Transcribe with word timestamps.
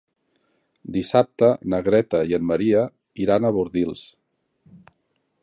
Dissabte 0.95 1.49
na 1.73 1.81
Greta 1.89 2.23
i 2.31 2.33
en 2.39 2.49
Maria 2.53 2.81
iran 3.27 3.47
a 3.47 3.53
Bordils. 3.59 4.05